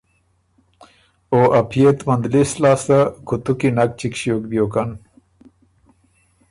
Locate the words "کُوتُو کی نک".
3.27-3.89